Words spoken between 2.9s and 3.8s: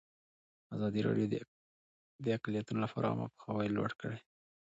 عامه پوهاوي